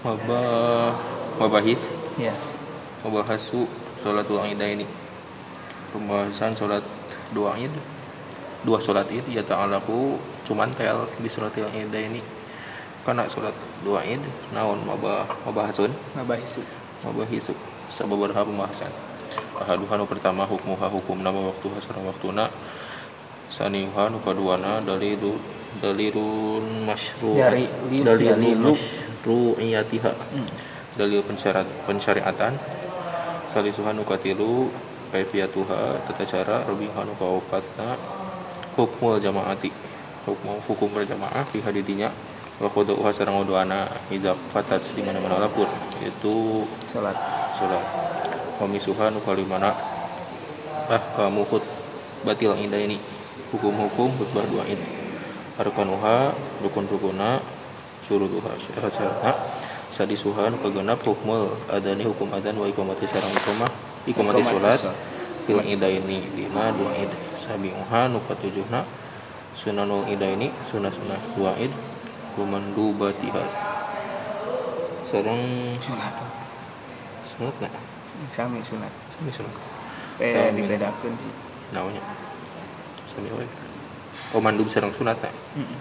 [0.00, 0.96] Mabah
[1.38, 1.78] mabahis
[2.18, 2.34] Ya.
[3.06, 3.68] Mabahasu
[4.02, 4.88] Sholatul Idaini
[5.94, 6.82] Pembahasan sholat
[7.30, 7.70] dua id.
[8.66, 10.18] Dua sholat id Ya ta'alaku.
[10.42, 12.18] Cuman tel di sholatul Idaini
[13.06, 13.54] Karena sholat
[13.86, 14.20] dua id
[14.56, 16.64] Naon mabah mabahasun Mabahisu.
[17.06, 17.54] Mabahisu
[17.92, 18.90] Sababaraha pembahasan.
[19.60, 22.46] Ahaduhanu pertama hukmuha hukum nama waktu hasana waktuna.
[23.50, 25.36] Saniuha nu kaduana dalilu
[25.78, 27.38] dalilun masyru.
[27.38, 28.74] Dari- li- dalilu.
[28.74, 30.12] masyru'iyatiha.
[30.98, 32.58] Dalil pensyarat pensyariatan.
[33.46, 34.70] Salisuhan nu katilu
[35.14, 37.94] kaifiyatuha tata cara rabihan nu kaopatna
[38.74, 39.70] hukmul jamaati.
[40.26, 42.12] Hukum hukum berjamaah fi hadidinya
[42.60, 45.66] wa qada'uha sareng wuduana idza fatat di mana-mana lapun.
[46.04, 47.16] Itu Salat.
[47.56, 47.80] salat.
[48.60, 49.72] Pemisuhan nu kalimana
[50.90, 51.64] ah kamu hut
[52.26, 53.00] batil indah ini
[53.54, 54.99] hukum-hukum khutbah dua ini
[55.60, 56.32] arkanuha
[56.64, 57.38] rukun-rukuna
[58.08, 59.32] syurutuha syarat-syaratna
[59.92, 63.70] sadisuhan kagenap hukmul adani hukum adan wa iqamati sareng iqamah
[64.08, 64.96] iqamati Iqamati salat salat.
[65.44, 68.86] fil ida ini dina dua id sabiuha nu katujuhna
[69.52, 71.72] sunanul ida ini sunah-sunah dua id
[72.38, 73.44] kumandubatiha
[75.04, 76.16] sareng Sunat.
[77.26, 77.68] sunatna
[78.30, 78.92] Sami sunat.
[79.16, 79.56] sami sunat
[80.20, 80.60] Eh Sami.
[80.60, 81.32] dibedakeun sih.
[81.72, 82.02] namanya
[83.08, 83.48] sami wae
[84.38, 85.26] mandub sareng sunatna
[85.58, 85.78] Heeh.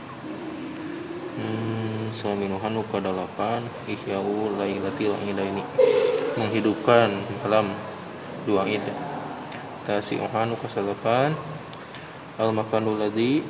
[1.40, 5.62] Hmm, Saminuhan nu kadalapan Ihya'u lailatil ini
[6.34, 7.14] Menghidupkan
[7.46, 7.72] malam
[8.50, 8.82] dua id.
[9.86, 11.38] Tasi'uhan nu kasalapan
[12.42, 13.46] Al makanul ladzi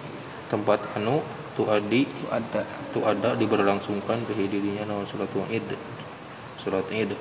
[0.52, 1.23] Tempat anu
[1.55, 2.61] Tuadi Itu ada.
[2.92, 5.66] Tu ada diberlangsungkan Kehidirinya naon suratul id.
[6.59, 7.16] Surat id.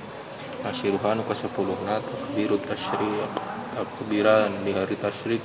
[0.67, 3.31] Asyiruhan nu kasepuluhna Takbirut tasyrik
[3.79, 5.41] Takbiran di hari tasyrik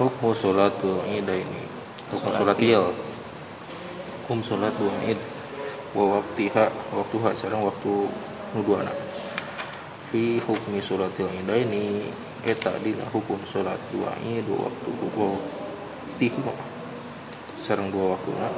[0.00, 1.68] Hukmu sholatul idaini.
[2.08, 2.72] Hukum sholat il
[4.24, 5.20] Hukum sholat dua id.
[5.92, 8.08] Wa waktiha Waktuha sarang waktu
[8.56, 8.88] nuduana
[10.08, 12.08] Fi hukmi sholatil idaini.
[12.48, 16.52] Eta dina hukum sholat dua id Dua waktu Wa waktiha
[17.60, 18.48] Sarang dua waktuna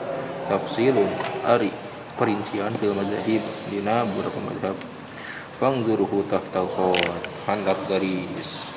[0.46, 1.10] Tafsilun
[1.42, 1.74] Ari
[2.14, 4.78] Perincian fil mazhab Dina beberapa mazhab.
[5.58, 7.22] Fangzuruhu tahtal khawat.
[7.50, 8.71] Handap garis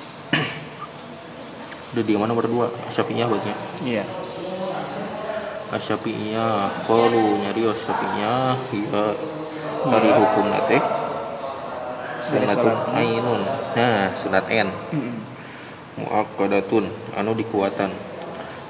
[1.95, 2.67] Udah di mana nomor dua?
[2.91, 3.55] Syafi'iyah buatnya
[3.87, 4.03] Iya.
[5.71, 9.05] Asyafi'iyah Qalu nyarios Syafi'iyah Hiya
[9.87, 10.77] Dari hukum nate
[12.19, 13.41] Sunatun ainun.
[13.79, 14.67] Nah sunat Heeh.
[15.95, 16.91] Mu'akkadatun.
[17.15, 17.93] Anu dikuatan.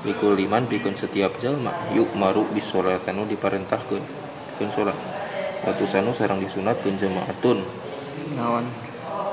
[0.06, 1.74] Bikul liman Bikun setiap jalma.
[1.98, 4.04] Yuk maru bisolatanu diparentahkan
[4.54, 4.94] Bikun sholat
[5.66, 7.66] Watusanu sarang disunatkan jamaatun.
[8.38, 8.70] Naon?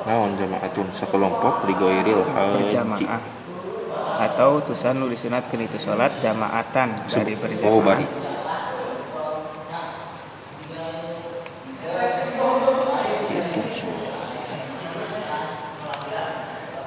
[0.08, 0.88] Naon jamaatun?
[0.94, 2.24] Sekelompok Digoiril.
[2.24, 3.41] Haji berjamaah.
[4.20, 7.72] Atau tusan lu disunatkeun itu salat jamaatan dari berjamaah.
[7.72, 8.06] Oh bari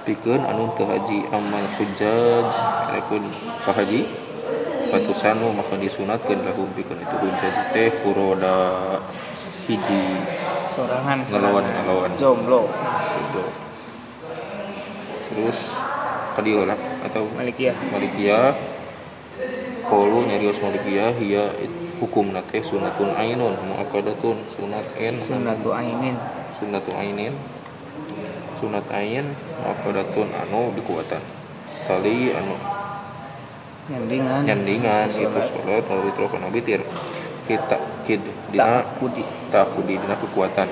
[0.05, 2.49] Pikeun anu teu haji amal hujjaj.
[2.93, 3.25] Rekun
[3.65, 4.05] pahaji
[4.93, 7.15] Patusanu maka disunatkeun lahum pikeun itu.
[7.17, 9.01] Hujjaj teh furoda
[9.65, 10.21] hiji.
[10.69, 11.81] Sorangan ngelawan sorangan.
[11.81, 12.61] ngelawan Jomblo.
[15.25, 15.59] Terus
[16.37, 17.75] tadi lah atau Malikiyah.
[17.93, 18.51] Malikiyah
[19.85, 21.45] Kaulu nyarios Malikiyah Hiya
[22.01, 26.17] hukum nate sunatun ainun muakadatun sunat en Sunatu ainin.
[26.57, 27.33] sunatun ainin
[28.57, 29.29] sunat ain
[29.61, 31.21] muakadatun anu dikuatan
[31.85, 32.55] tali anu
[33.85, 34.41] Nyandingan.
[34.49, 35.45] nyandingan itu Sholat.
[35.45, 36.81] sholat lalu itu kana bitir
[37.45, 37.77] kita
[38.09, 39.21] kid dina Ta'akudi.
[39.53, 40.65] takudi dina kekuatan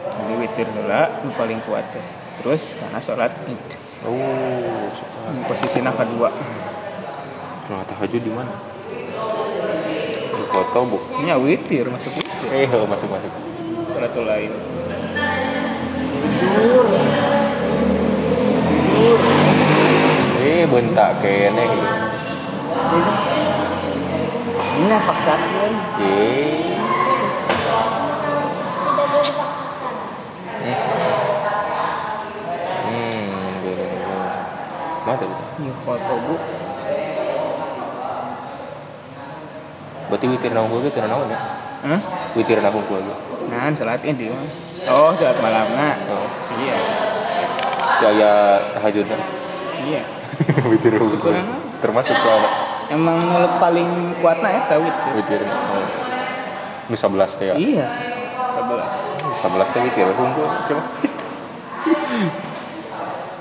[0.00, 1.84] Jadi witir nu paling kuat.
[2.40, 3.60] Terus karena salat id.
[4.06, 4.90] Oh
[5.30, 6.30] Ini posisinya kedua.
[7.70, 8.50] nah tahajud di mana
[10.30, 12.48] di kota bu Ini witir masuk witir.
[12.50, 13.32] eh masuk masuk
[13.90, 14.50] Salatul lain.
[20.40, 21.64] eh bentak kene
[24.80, 25.72] Ini paksakan.
[26.00, 26.58] eh
[32.82, 36.34] Hmm, Ini foto bu.
[40.08, 41.38] Berarti witir naung gue gitu naon ya?
[41.84, 42.00] Hah?
[42.32, 43.14] Witir naung gue gitu.
[43.52, 44.32] Nah, salat id ya.
[44.88, 46.00] Oh, salat malamna.
[46.08, 46.24] Oh,
[46.64, 46.76] Iya.
[48.00, 48.32] gaya
[48.72, 49.20] tahajudnya.
[49.84, 50.02] Iya.
[50.72, 51.32] witir naung gue.
[51.84, 52.30] Termasuk ke
[52.90, 53.20] Emang
[53.60, 55.12] paling kuatna eta witir.
[55.12, 55.40] witir.
[55.44, 55.84] Oh.
[56.88, 57.54] Nu 11 teh ya.
[57.54, 57.86] Iya.
[58.64, 59.44] 11.
[59.44, 60.48] 11 teh witir naung gue.
[60.72, 61.09] Coba.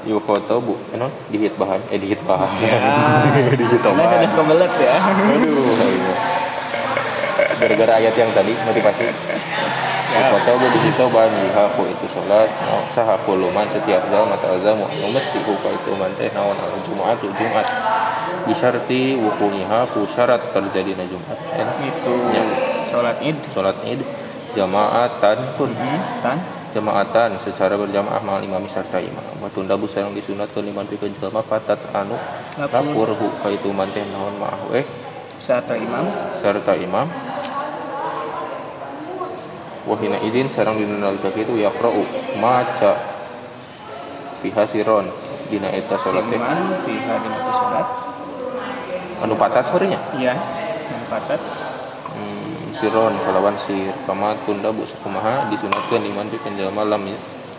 [0.04, 2.80] Yuk foto bu, enon dihit bahan, eh dihit bahan, Ya.
[3.60, 4.00] dihit bahan.
[4.00, 4.96] sudah kebelet ya.
[4.96, 6.14] Aduh, iya.
[7.60, 9.04] gara-gara ayat yang tadi motivasi
[10.10, 10.34] Ya.
[10.34, 14.90] Kota gue di situ bahan lihaku itu sholat no, saha kuluman setiap dal mata azamu
[14.90, 17.62] no, mesti huka itu manteh naon al jumat jumat
[18.44, 22.42] bisarti wukungiha ku syarat terjadinya jumat enak itu Ya.
[22.82, 24.02] sholat id sholat id
[24.58, 29.24] jamaatan pun Hmm, tan jamaatan secara berjamaah mal imam serta imam.
[29.42, 32.18] Batunda bu sareng disunat ke liman pikeun jalma fatat anu
[32.60, 32.84] Lapor.
[32.86, 34.86] lapor huka itu manteh naon ma'ah eh.
[35.42, 36.06] Saat imam.
[36.38, 37.08] Serta imam.
[39.90, 42.06] Wahina izin sarang dina nalika kitu yaqra'u
[42.38, 42.94] maca
[44.46, 45.10] fiha siron
[45.50, 46.38] dina eta salat teh
[46.86, 47.88] fiha dina tu sholat
[49.26, 49.98] anu patat sorenya?
[50.14, 50.38] Iya
[50.90, 51.69] manfaatat hmm,
[52.80, 57.04] siron kalawan sir kama tunda bu sakumaha disunatkeun liman pikeun jalma lam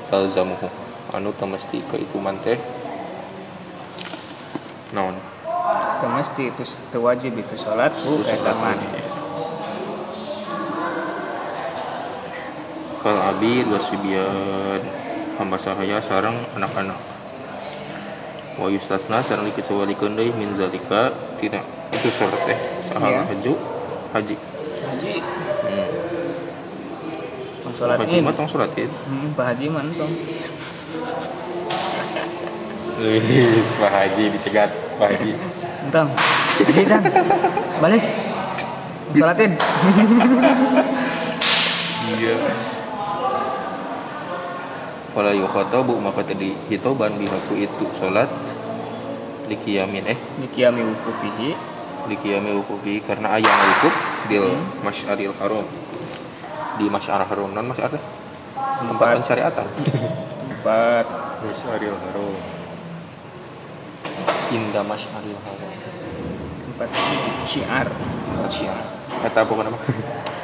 [0.08, 0.66] talzamuhu.
[1.12, 2.56] Anu teu mesti ka itu man teh
[4.96, 5.14] naon
[6.00, 8.52] itu mesti itu wajib itu bu Itu eta
[13.00, 14.82] kal abid wasibyan
[15.40, 17.00] hamba sahaya sarang anak-anak.
[18.60, 21.12] Wa yustasna sarang dikecualikeun deui min zalika.
[21.40, 21.64] Tina
[21.96, 22.98] itu syarat teh Iya.
[22.98, 23.52] saha haju
[24.12, 24.34] haji
[24.90, 25.14] haji.
[25.22, 25.88] Hmm.
[27.62, 28.90] tong sholat haji mah tong sholat id?
[28.90, 30.12] Hmm, pak haji tong?
[33.00, 34.68] Wis, Pak Haji dicegat
[35.00, 35.32] Pak Haji.
[35.88, 36.12] Tong
[36.60, 37.04] haji tang
[37.80, 38.04] balik.
[39.16, 39.54] Sholat id.
[42.20, 42.36] Iya.
[45.16, 48.28] Fala yukhatabu maka tadi hitoban bihaku itu sholat
[49.48, 50.18] likiyamin eh?
[50.36, 51.56] Nikiyami wukufihi.
[52.04, 53.94] Likiyami wukufi karena ayam wukuf
[54.28, 54.84] dil Hmm.
[54.84, 55.64] masyaril haram
[56.76, 58.02] di masyar haram non masyar teh
[58.56, 59.66] tempat pencariatan?
[60.50, 61.06] Tempat
[61.40, 62.34] masyaril haram
[64.50, 65.72] indah masyaril haram
[66.68, 66.88] tempat
[67.44, 67.88] syiar.
[68.48, 68.84] Syiar.
[69.20, 69.78] Kata apa nama?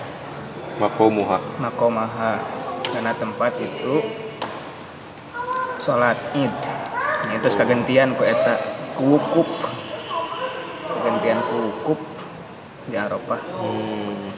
[0.84, 1.38] Makomuha.
[1.56, 2.44] Makomaha.
[2.92, 4.04] Karena tempat itu
[5.80, 6.52] sholat id.
[7.26, 8.60] Nah, itu kagantian ku eta
[9.00, 9.48] ku wukuf.
[10.92, 12.15] Kagantian ku wukuf
[12.86, 13.40] di Arafah.
[13.42, 14.30] Hmm.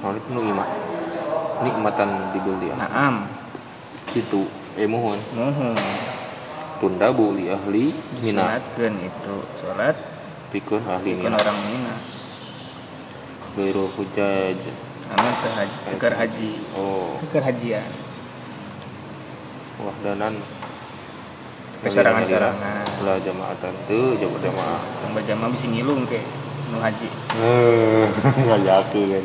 [0.00, 0.68] Nah, itu nu imah
[1.60, 3.28] nikmatan dibeli ya naam.
[4.10, 5.20] Situ eh mohon.
[5.36, 5.76] Muhum
[6.80, 7.92] tunda bu li ahli
[8.24, 8.56] mina.
[8.56, 9.96] Disunatkeun itu sholat
[10.48, 11.36] pikeun ahli bikin mina.
[11.36, 11.94] orang mina.
[13.54, 14.60] Gairu hujaj.
[15.10, 15.78] Anu teu haji
[16.16, 16.50] haji.
[16.74, 17.20] Oh.
[17.28, 17.90] Keur hajian.
[19.80, 20.40] Wahdanan
[21.80, 22.84] Ke sarangan-sarangan.
[23.00, 24.80] lah jamaatan tuh jamaah jamaah.
[25.00, 26.20] Yang bajama bisa ngilung ke
[26.68, 27.08] nu haji.
[28.46, 29.24] Ngajakeun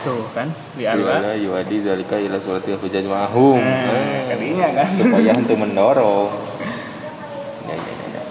[0.00, 0.48] tuh kan?
[0.76, 1.20] Di Allah.
[1.20, 3.60] Bila yuadi zalika ila sholatil hujaj mahum.
[3.60, 4.24] Nah,
[4.72, 4.88] kan?
[4.96, 6.32] supaya henteu mendorong.
[7.68, 8.22] Ya ya ya, ya.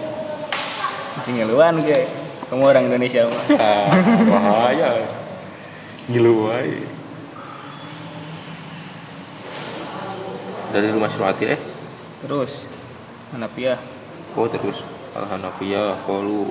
[1.20, 1.98] bisa ngiluan ke
[2.50, 3.86] kamu orang Indonesia mah Ah,
[4.26, 4.88] bahaya.
[6.10, 6.82] Ngilu wae.
[10.70, 11.60] Dari rumah Surati eh?
[12.26, 12.66] Terus
[13.30, 13.78] Hanafiah
[14.34, 14.82] oh terus.
[15.14, 16.50] Al Hanafiyah qalu.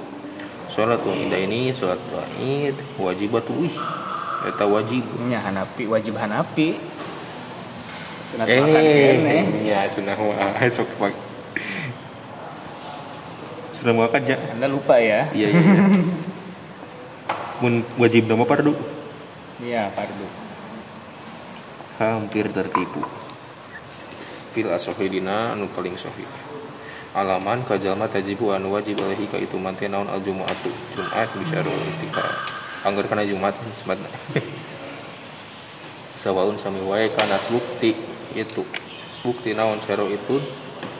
[0.70, 2.00] Sholatul ida ini sholat
[2.40, 3.56] id wajibatu.
[3.56, 3.76] Wih
[4.48, 5.04] eta wajib.
[5.28, 6.78] Nya Hanafi wajib Hanafi.
[8.30, 11.18] Sunat eh ya sunnah mah sok pak
[13.74, 15.26] sunnah mah ya anda lupa ya?
[15.34, 15.84] Iya iya iya.
[17.58, 18.78] mun wajib nama pardu
[19.66, 20.28] iya fardu.
[21.98, 23.02] Hampir tertipu.
[24.54, 26.49] Fil asohidina anu paling sohih
[27.18, 30.70] alaman kajalma tajibu anu wajib alaihi ka itu mante naon al jumuatu.
[30.94, 32.26] Jumat bisyarul itika
[32.86, 34.08] anggar kana jumat sematna
[36.22, 37.96] sawaun sami wae kana bukti
[38.36, 38.64] itu.
[39.20, 40.40] Bukti naon syaro itu?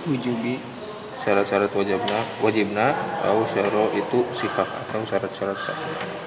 [0.08, 0.80] Wujubi.
[1.20, 5.76] Syarat-syarat wajibna wajibna atau syaro itu sifat atau syarat-syarat sah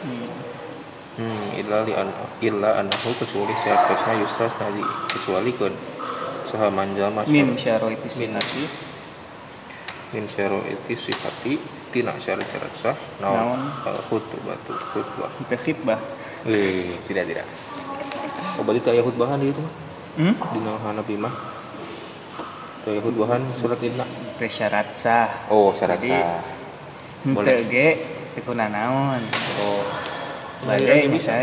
[0.04, 0.28] hmm.
[1.16, 2.12] Hmm, illa li an
[2.44, 4.84] illa annahu kecuali syarat kasna yusras tadi
[5.16, 5.72] kecuali kan
[6.44, 8.91] saha manjal min masyarakat syaroti sinati
[10.12, 11.56] min syaro itu sifati
[11.88, 13.60] tina syarat-syarat sah naon?
[13.88, 15.32] Al khutbatu khutbah.
[15.40, 16.00] Kita khitbah?
[16.44, 17.46] Eh tidak tidak.
[18.60, 19.72] Oh berarti tak ayah khutbahan di itu mah
[20.20, 20.34] hmm?
[20.52, 21.34] di hanafi mah
[22.88, 25.48] ayah khutbahan surat Teu syarat sah.
[25.48, 26.44] Oh syarat Jadi, sah.
[27.24, 27.68] henteu Boleh.
[27.72, 27.88] ge
[28.36, 29.22] tekuna naon?
[29.64, 29.84] Oh.
[30.68, 31.40] Bade bisa?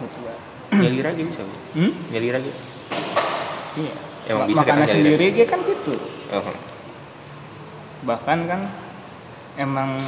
[0.00, 0.36] khutbah.
[0.68, 1.42] Nyalir lagi bisa
[1.74, 1.92] hmm?
[2.12, 2.50] nyalir lagi
[3.76, 3.94] iya.
[4.28, 5.94] Emang Ma- bisa makanya kan sendiri ge kan gitu.
[6.32, 6.67] Oh
[8.08, 8.60] bahkan kan
[9.60, 10.00] emang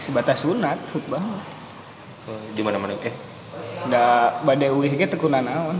[0.00, 1.20] sebatas sunat khutbah
[2.26, 3.14] Oh, di mana mana eh?
[3.86, 5.78] Da bade uih ge tekuna naon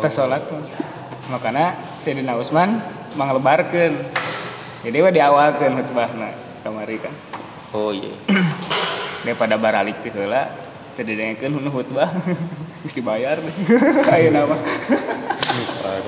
[0.00, 0.64] teh salat mah.
[1.28, 2.80] makana Sayyidina Utsman
[3.20, 3.92] manglebarkeun.
[4.80, 6.32] Jadi we diawalkeun khutbahna
[6.64, 7.12] kamari kan.
[7.76, 8.16] Oh iya.
[9.28, 10.48] Daripada baralik teh heula
[10.96, 12.08] tadi dengekeun nu khutbah.
[12.80, 13.36] Geus dibayar
[14.08, 14.56] aya nama
[15.84, 15.98] para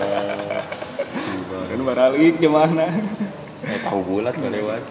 [1.69, 2.85] kan baralik jemaahna
[3.87, 4.83] tahu bulat nggak lewat?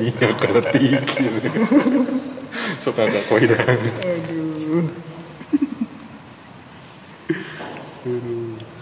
[0.00, 1.04] Iya keletik
[2.80, 4.88] sok agak koi dah aduh.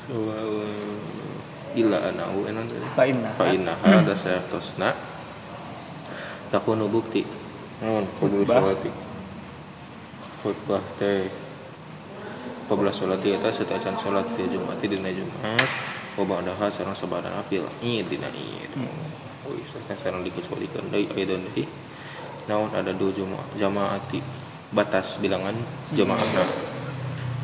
[0.06, 0.50] Soal
[1.74, 4.94] ila anau enan tadi fa inna fa inna hada sayatosna
[6.54, 7.26] takunu bukti.
[7.82, 8.94] Non kudu salati
[10.46, 11.26] khutbah teh.
[12.66, 15.70] Qabla sholati eta setacan sholat fi jumati dina jumat
[16.16, 18.72] wa ba'daha sareng sabadana fil id dina id
[19.44, 21.64] oh istilahnya sareng dikecualikan deui aya dan deui
[22.48, 24.18] naon ada dua jamaah jamaati
[24.72, 25.54] batas bilangan
[25.94, 26.44] jamaahna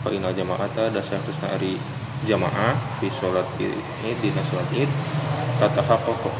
[0.02, 1.78] fa inna jamaata dasar tusna ari
[2.26, 3.74] jamaah fi sholat id.
[4.22, 4.90] Dina sholat id.
[5.58, 6.30] Tatahaqqaqu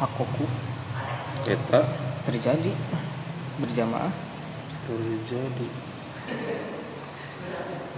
[0.00, 0.46] hakoku
[1.48, 1.80] eta?
[2.28, 2.72] Terjadi.
[3.60, 4.12] Berjamaah.
[4.88, 5.68] Terjadi.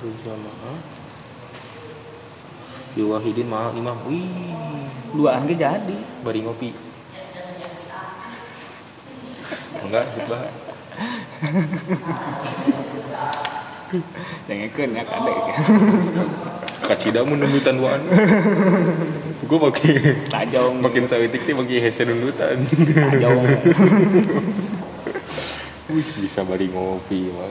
[0.00, 0.99] Berjamaah
[2.98, 3.98] Biwahidin ma'al imam.
[4.06, 4.54] Wih.
[5.14, 5.98] Duaan ge jadi.
[6.22, 6.70] Bari ngopi.
[9.80, 10.44] Enggak khutbah
[14.46, 15.54] dengekeun ya kade sih.
[16.86, 18.02] Kacida mun nundutan duaan
[19.46, 22.56] Gue makin tajong Makin sawitik teh makin hese nundutan.
[22.66, 23.40] Tajong.
[25.90, 27.50] Wih bisa bari ngopi mah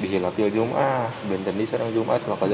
[0.00, 2.44] Dihilapil Jum'ah Benten di sarang Jum'at Maka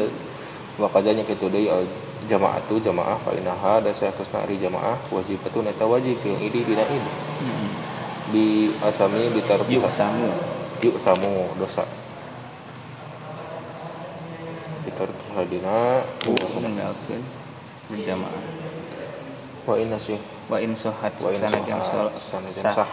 [0.83, 1.87] Makanya kitu deui al
[2.27, 6.83] jamaah tu jamaah fa inaha da sayakusna ari jamaah wajibatun eta wajib yang ini dina
[6.91, 7.13] ini
[8.35, 8.47] di
[8.83, 10.31] asami ditarbiha yuk samu.
[10.83, 11.87] Yuk samu dosa.
[14.83, 16.03] Ditarbiha dina.
[16.27, 17.23] Meninggalkeun
[17.87, 18.43] berjamaah
[19.63, 20.19] wa inna sih.
[20.51, 21.47] Wa in sohat wa inna
[21.87, 22.91] sholat sanajan sah.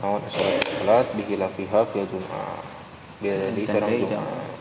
[0.00, 2.64] naon salat salat bihilafiha fil jum'ah.
[3.20, 4.53] Biar di Dan dari jum'ah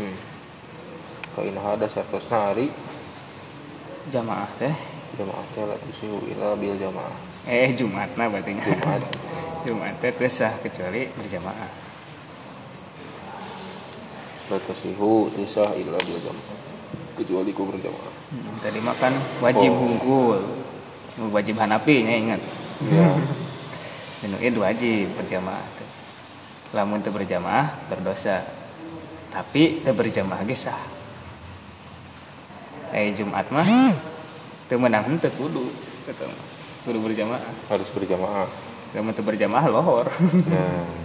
[0.00, 0.30] hmm
[1.30, 2.66] fa inaha da sayakusna ari
[4.10, 4.74] jamaah teh.
[5.14, 7.14] Jamaah teh la tusihu ila bil jamaah.
[7.46, 8.58] Eh jumat nah berarti.
[8.58, 9.02] Jumat.
[9.66, 11.70] Jumat teh sah kecuali berjamaah.
[14.50, 16.56] La tusihu tisah ila bil jamaah.
[17.14, 18.12] Kecuali ku berjamaah.
[18.30, 19.80] Hmm, tadi makan wajib Oh.
[19.86, 20.40] hungkul
[21.30, 22.40] wajib hanapi nya ingat?
[22.86, 23.12] Ya
[24.20, 25.64] Dinu id wajib berjamaah
[26.70, 28.46] lamun teu berjamaah berdosa
[29.30, 30.82] tapi teu berjamaah ge sah.
[32.90, 33.94] Eh jumat mah
[34.66, 35.70] teu meunang teu kudu
[36.10, 36.46] kata mah.
[36.80, 38.48] kudu berjamaah harus berjamaah
[38.96, 40.10] lamun teu berjamaah lohor.
[40.50, 41.00] Nah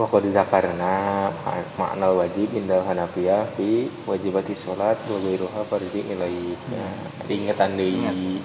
[0.00, 1.28] Waktu karena
[1.76, 6.88] makna wajib indah hanafiyah fi wajibati sholat wa ghairuha farji ilai ya,
[7.28, 8.40] ingetan deui.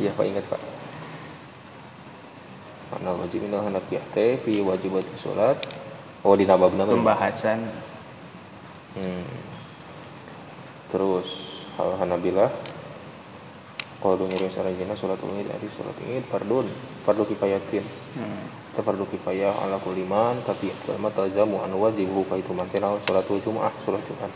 [0.00, 0.79] Iya pak ingat pak
[2.90, 5.56] makna wajib indah hanafiyah teh fi wajibati sholat
[6.26, 6.92] oh di nababna mah.
[6.92, 7.58] pembahasan
[8.90, 9.22] Hmm.
[10.90, 11.28] Terus
[11.78, 12.50] hal Hanabilah
[14.02, 16.66] kalau ngirim sarajana sholat id dari sholat id fardun
[17.06, 17.86] fardu kifayatin
[18.18, 18.58] hmm.
[18.80, 24.00] Fardu kifayah ala kuliman tapi jalma tazamu an wajibu fa itu mantenal sholat jumaah sholat
[24.08, 24.32] jumat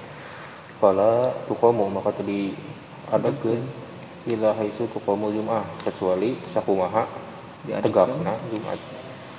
[0.78, 2.52] fala tuqamu maka tadi
[3.08, 3.64] adakeun
[4.28, 7.08] ila haitsu tuqamu jumaah kecuali sakumaha
[7.64, 7.84] Diadakeun.
[7.88, 8.80] tegakna jumat.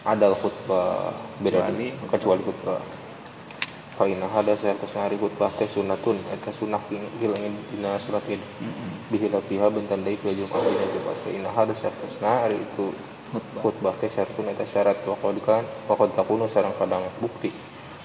[0.05, 2.81] Adal khutbah beda Kecuali kecuali khutbah.
[3.95, 6.81] Fa inna hada saya kusari khutbah teh sunnatun eta sunnah
[7.21, 8.91] hilangin dina id Mm-mm.
[9.09, 11.17] bihila fiha bentan dai fi jumat dina jumat.
[11.25, 12.93] Fa inna hada saya kusna ari itu
[13.61, 13.95] khutbah.
[13.97, 14.99] teh syaratun eta syarat.
[15.07, 17.49] Wa qad kan wa qad takunu sareng kadang bukti.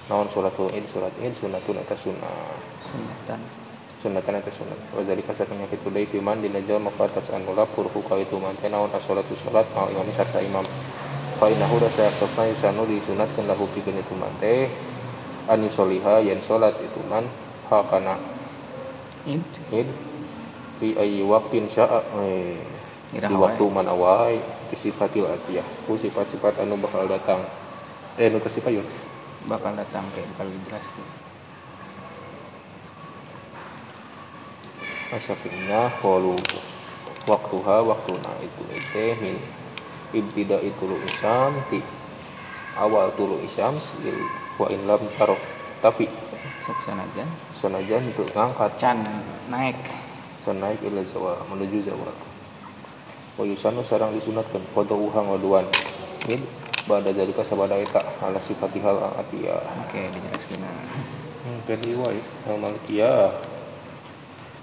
[0.09, 2.55] Naon salatul id salat id sunnatun eta sunnah.
[2.81, 3.60] Sunatan
[4.01, 4.75] sunnatan eta sunnah.
[4.97, 8.35] Wa dzalika satuna kitu dai fi man dina jalma fatas anu lapur ku ka itu
[8.41, 10.65] man teh naon as-salatu salat al imam sarta imam.
[11.37, 14.65] Fa innahu da syaratna yusanu disunatkeun lahu pikeun itu man teh.
[15.45, 17.29] An yusoliha yen salat itu man
[17.69, 18.17] hakana
[19.29, 19.45] id.
[19.69, 19.89] Id.
[20.81, 22.57] Fi ayyi waqtin sya'a eh,
[23.13, 24.41] di waktu man awai
[24.73, 25.65] di sifatil atiyah.
[25.85, 27.45] Ku sifat-sifat anu bakal datang.
[28.17, 28.87] Eh nu teu sifat yun?
[29.45, 31.20] Bakal datang kayak kalau dijelaskan
[35.11, 36.39] asyafinya qalu
[37.27, 39.35] waktuha waktuna itu itu min
[40.15, 41.83] ibtida itu lu isam ti
[42.79, 44.15] awal tulu isam sil
[44.55, 45.39] wa in lam tarok
[45.83, 46.07] tapi
[46.63, 47.25] saksana aja
[47.57, 48.71] sanajan itu ngangkat.
[48.77, 49.01] Can
[49.49, 49.77] naik.
[50.41, 52.09] Sanaik ila zawal menuju zawal
[53.39, 55.65] wa yusanu sarang disunatkan foto uhang waduan
[56.27, 56.43] min
[56.85, 60.61] bada jalika sabada eta ala sifatihal atiyah oke dijelaskan.
[61.41, 63.50] Hmm, kan riwayat al malikiyah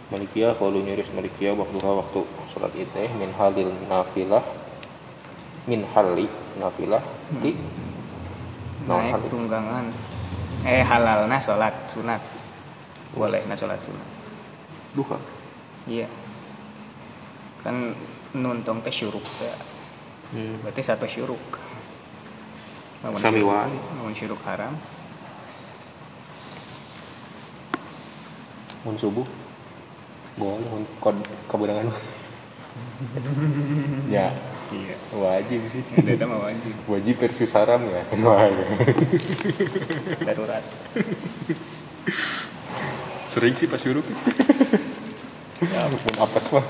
[0.08, 4.40] Malikiyah kalau nyuris Malikiyah waktu waktu sholat id teh min halil nafilah
[5.68, 6.24] min hali
[6.56, 7.04] nafilah
[7.44, 7.52] di
[8.88, 9.84] Naon naik hal- tunggangan.
[10.64, 12.24] Eh halalna sholat sunat.
[13.12, 14.08] Boleh na sholat sunat.
[14.96, 15.20] Duha.
[15.84, 16.08] Iya.
[17.60, 17.92] Kan
[18.32, 19.52] nuntong teh syuruk teh
[20.32, 20.64] hmm.
[20.64, 21.44] berarti satu syuruk.
[23.04, 24.72] Sami syuruk- syuruk haram.
[28.88, 29.47] Mun subuh
[30.38, 31.18] boleh mun kod
[31.50, 31.90] keberangan
[34.06, 34.30] ya.
[34.68, 35.80] Iya wajib sih.
[35.96, 36.74] Itu mah wajib.
[36.92, 38.04] Wajib versus haram ya.
[40.28, 40.60] Darurat.
[43.32, 44.04] Sering sih pas syuruk
[45.64, 46.14] ya ampun.
[46.20, 46.64] Apes mah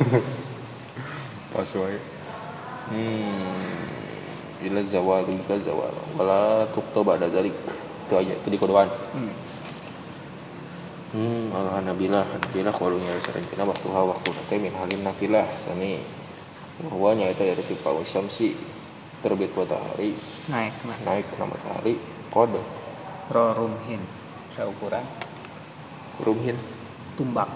[1.53, 1.99] pas wae.
[2.89, 4.65] Hmm.
[4.65, 5.95] Ila zawal ila zawal.
[6.17, 7.53] Wala tukto ba'da zalik.
[8.09, 9.58] Itu aja itu di kodoan hmm.
[11.15, 12.27] Hmm Allah nabilah.
[12.27, 16.01] Nabilah kalau nyari serencana waktu ha waktu nanti min halin nafilah sami
[16.85, 18.55] bahwa nyata dari tipa syamsi.
[19.19, 20.15] Terbit matahari.
[20.47, 21.95] Naik nah naik ke matahari.
[22.31, 22.63] Kode
[23.33, 24.01] rorumhin
[24.55, 25.05] seukuran
[26.23, 26.55] rumhin.
[27.19, 27.51] Tumbak.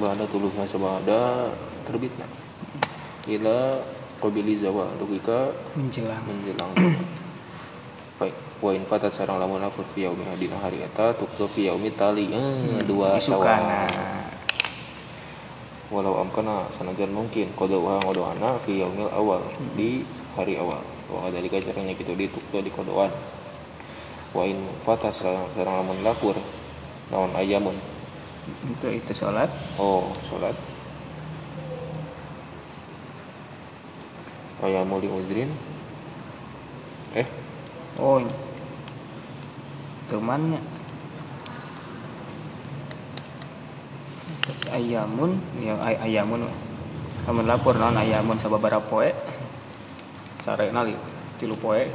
[0.00, 1.52] Bada tuluhnya sebada.
[1.84, 2.24] Terbitna
[3.28, 3.84] ila
[4.20, 6.22] qabili zawal dugika menjelang.
[6.28, 6.70] menjelang.
[8.20, 11.88] Baik wa in fatat sarang lamun lafuz fi yaumi hadina hari eta tuktu fi yaumi
[11.96, 12.28] tali.
[12.28, 14.28] Eh, dua isukana syawal
[15.90, 19.42] walau amkana sanajan mungkin kodoa ngodoana fi yaumil awal
[19.74, 20.04] di
[20.36, 20.84] hari awal.
[21.10, 23.10] Wa dari caranya gitu di tuktu di kodoan
[24.30, 26.38] wa in fatat sarang sarang lamun lapur
[27.10, 27.74] naon ayamun?
[28.70, 29.50] Itu itu sholat.
[29.74, 30.54] Oh, sholat.
[34.60, 35.50] Ayamul li udrin.
[37.16, 37.26] Eh,
[37.98, 38.22] oh
[40.10, 40.58] temannya
[44.46, 46.46] terus ayamun ya ay ayamun.
[47.26, 49.10] Kamu lapor non ayamun sababara poe.
[50.44, 50.94] Sare nali
[51.40, 51.86] tilu poe.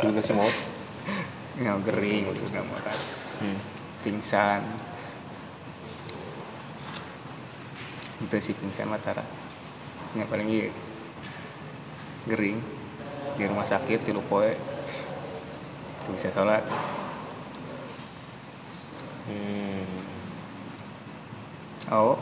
[0.00, 0.56] Dulu kasih maut.
[1.60, 2.80] nggak gering sudah mau
[3.40, 3.56] Hmm.
[4.04, 4.60] pingsan
[8.20, 9.24] itu sih pingsan matara
[10.12, 10.68] yang paling iya
[12.28, 12.60] gering
[13.34, 14.52] di rumah sakit di poe
[16.02, 16.64] itu bisa sholat
[19.30, 19.86] Hmm.
[21.92, 22.18] oh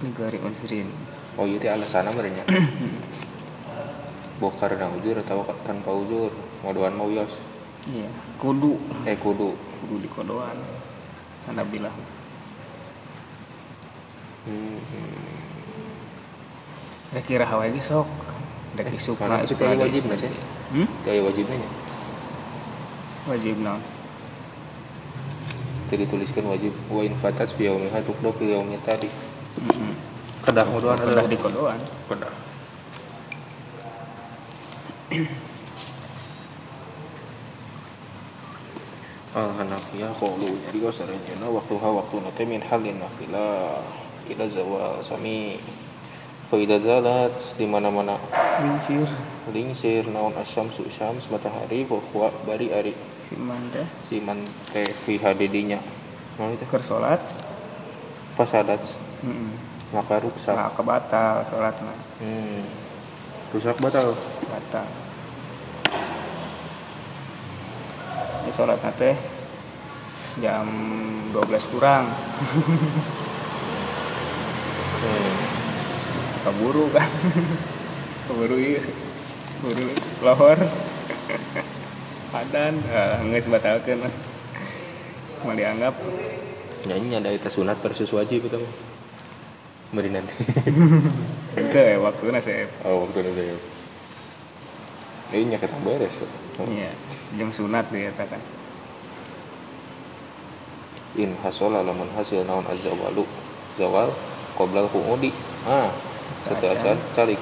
[0.00, 0.88] ini gari uzrin
[1.36, 2.42] Oh, iya teh alasan merenya.
[4.42, 6.34] Bok karena ujur atau tanpa ujur.
[6.66, 7.30] Modoan mau yos.
[7.86, 8.10] iya
[8.42, 8.74] kudu
[9.06, 9.54] Eh, kudu.
[9.54, 10.58] kudu di kodoan
[11.46, 11.94] anda bilang
[14.48, 14.80] Hmm.
[17.12, 18.08] ya kira hawa lagi sok
[18.76, 20.30] Dek Eh, isuk mana na itu isuk kayak lagi, wajib isuk nggak sih?
[20.30, 20.40] lagi.
[20.72, 20.88] hmm?
[21.04, 21.70] Gaya wajibnya nya.
[23.28, 23.80] wajib non
[25.88, 29.08] Jadi tuliskan wajib wa in fatat fi yaumiha tukdo fi yaumi tadi.
[29.58, 29.92] Mm-mm.
[30.44, 32.28] Kedah modoan udah di kodoan Kedah.
[39.36, 43.84] Al Hanafiyah qaulu jadi kau saranjana waktu ha waktu nate min halin nafilah
[44.32, 45.56] ila zawal sami.
[46.48, 48.16] Fa idza zalat di mana-mana.
[48.64, 49.04] Lingsir.
[49.52, 52.96] Lingsir naon asyamsu syams matahari wa huwa bari ari.
[53.28, 54.40] Si manda siman
[54.72, 55.76] teh fi hadidinya
[56.40, 56.64] mau itu?
[56.64, 57.20] Keur sholat
[58.38, 58.80] fasadat.
[59.18, 59.50] Mm-mm.
[59.90, 60.54] maka rusak.
[60.54, 62.62] Nah kebatal sholatnya hmm.
[63.50, 64.14] rusak batal?
[64.48, 64.86] Batal.
[68.46, 69.16] Ini sholat teh
[70.38, 70.70] jam
[71.34, 72.06] 12 kurang
[75.02, 75.34] hmm.
[76.48, 77.08] Keburu kan?
[78.28, 78.82] Keburu iya.
[79.60, 79.86] Keburu
[80.24, 80.58] lohor
[82.28, 84.04] adan uh, nggak sebatalkan
[85.44, 85.96] mau dianggap
[86.84, 88.60] nyanyi ada itu sunat versus wajib itu
[89.88, 90.36] Mari nanti.
[91.56, 93.56] Itu ya waktu saya oh waktu ya
[95.32, 96.24] ini nyakit beres
[96.72, 96.88] iya
[97.36, 98.40] jam sunat dikatakan
[101.20, 103.28] in hasola lamun hasil naon azawalu
[103.76, 104.08] zawal
[104.56, 105.32] qoblal qu'udi
[105.68, 105.92] ah
[106.46, 106.84] setelah Baca.
[106.84, 107.40] can calik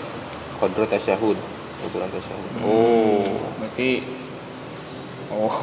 [0.56, 1.38] kodrat tasyahud
[1.84, 3.24] ukuran tasyahud oh.
[3.60, 3.90] Berarti
[5.32, 5.56] oh.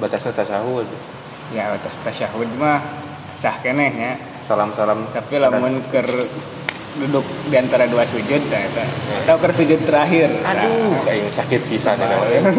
[0.00, 0.88] Batasnya tasyahud.
[1.52, 2.80] Ya atas tasyahud mah
[3.36, 4.12] sah keneh ya.
[4.42, 6.08] Salam-salam tapi lamun ker
[6.92, 8.84] duduk di antara dua sujud nah, eta.
[9.24, 10.28] atau ker sujud terakhir.
[10.44, 12.52] Aduh kayak sakit pisan ya nah,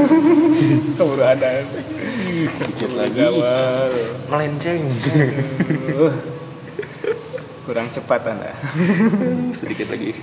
[0.97, 1.61] keburu ada.
[1.61, 3.29] Dikit lagi.
[4.29, 4.81] Melenceng.
[5.93, 6.32] Aduh.
[7.63, 8.51] Kurang cepat anda
[9.59, 10.15] sedikit lagi.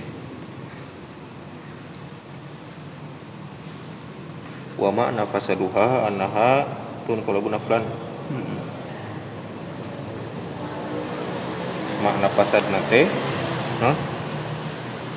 [4.77, 6.65] Wa makna fasaduha annaha
[7.05, 7.85] tun kalau naflan.
[8.31, 8.61] Mm-mm.
[12.01, 13.05] makna fasad nate
[13.81, 13.95] Hah?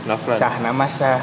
[0.04, 0.36] naflan.
[0.36, 1.20] Sah nama sah.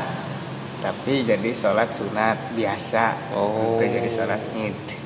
[0.82, 3.34] Tapi jadi sholat sunat biasa.
[3.38, 3.78] Oh.
[3.78, 5.01] itu jadi sholat id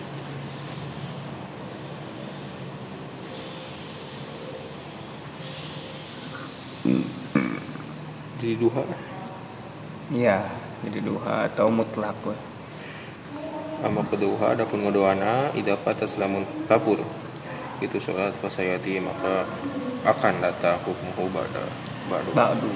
[8.38, 8.84] jadi duha.
[10.14, 10.46] Iya
[10.86, 12.38] jadi duha atau mutlak weh.
[13.84, 16.98] ama keduha adapun ngodoana idza fatas lamun kapur
[17.84, 19.44] itu sholat fasayati maka
[20.08, 21.66] akan datang hukum ba'da
[22.08, 22.32] ba'du.
[22.32, 22.72] Ba'du.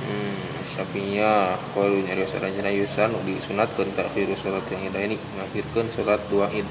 [0.00, 6.46] Hmm, syafi'iyah kalau nyari sarajana yusan disunatkan takhiru sholat yang ida ini mengakhirkan sholat dua
[6.54, 6.68] id.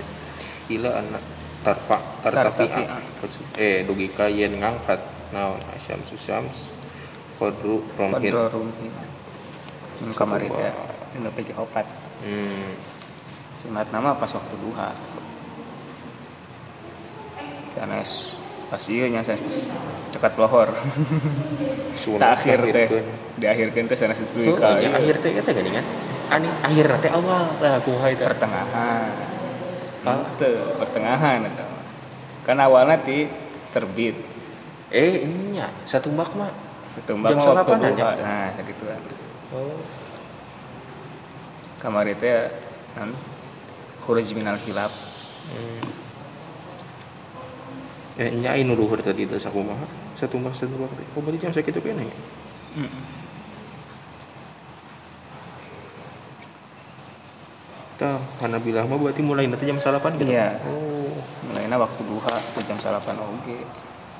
[0.70, 1.24] Ila anak
[1.66, 3.04] tarfa tartafi'a
[3.60, 6.74] eh dugi kayen ngangkat naon asyam susams
[7.38, 8.88] kodru romhir Kodro rumhi
[10.00, 10.74] Yang kamari teh
[11.10, 11.84] Ini pegi opat.
[12.22, 12.72] Hmm,
[13.60, 14.94] Sunat nama pas waktu duha.
[17.74, 18.00] Karena
[18.70, 19.58] pas iya nya saya pas
[20.12, 20.70] cekat lohor.
[21.98, 22.86] Sunat Tak akhir teh.
[22.88, 23.06] ngahirkeun.
[23.40, 24.92] Diakhirkan teh sana situ Oh, ieu.
[24.92, 25.86] akhir teh kata gini kan?
[26.30, 27.44] Ani akhir teh awal.
[27.58, 28.68] Lah kumaha itu pertengahan.
[30.06, 30.24] Ah.
[30.38, 31.66] Itu pertengahan eta.
[32.46, 33.28] Kan awalnya ti
[33.74, 34.16] terbit
[34.90, 35.22] eh
[35.54, 36.50] nya satu bak mah
[36.90, 38.24] Setumbak Jam mah waktu salapanan duha ya?
[38.26, 39.02] Nah gitu kan
[39.54, 39.80] oh.
[41.80, 42.50] Kamari teh
[42.98, 43.14] kan?
[44.04, 44.92] Khuruj minal khilaf.
[45.50, 45.82] Hmm.
[48.20, 49.86] eh nya inu luhur tadi teh sakumaha
[50.18, 52.16] satu bak satu bak oh berarti jam sakitu kene ya?
[58.00, 60.32] Tah, Hanabilah mah berarti mulai nanti jam salapan gitu.
[60.32, 60.56] Iya.
[60.72, 61.20] Oh,
[61.52, 63.60] Mulainya waktu duha ke jam salapan oge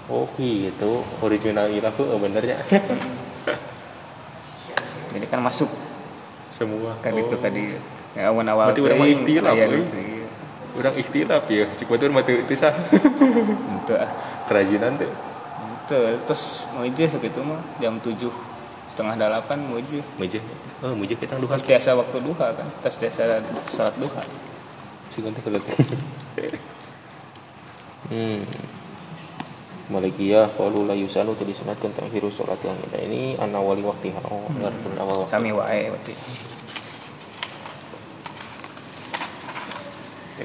[0.10, 1.06] oh gitu.
[1.22, 2.58] Original ilah tuh oh, benernya.
[5.14, 5.70] Jadi kan masuk
[6.50, 6.98] Semua.
[7.00, 7.22] kan oh.
[7.22, 7.78] itu tadi
[8.18, 9.68] ya awan awal Berarti teuing, ikhtilaf, iya.
[10.74, 11.66] Urang ikhtilaf ya.
[11.78, 12.74] Cik batur mah teu teu sah.
[13.86, 14.10] Itu ah.
[14.50, 15.10] Kerajinan teh.
[15.10, 18.34] Itu terus mau aja segitu mah jam tujuh
[18.90, 20.02] setengah delapan mau aja.
[20.18, 20.42] Meja.
[20.82, 21.54] Oh, meja kita duha.
[21.54, 24.24] Pas biasa waktu duha kan, pas biasa salat duha.
[25.14, 25.64] Sigan teh kelet.
[28.10, 28.42] Hmm.
[29.90, 34.22] Malikiyah qalu la yusalu tadi sunatkan ta'khiru salat yang ini an awali waqtiha.
[34.30, 35.34] Oh, ngarepun awal waktu.
[35.34, 36.14] Sami wae berarti.